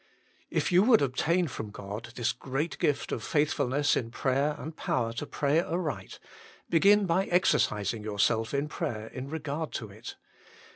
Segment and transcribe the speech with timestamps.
[0.49, 5.13] If you would obtain from God this great gift of faithfulness in prayer and power
[5.13, 6.17] to pray aright,
[6.71, 10.15] begin by exercising yourself in prayer in regard to it.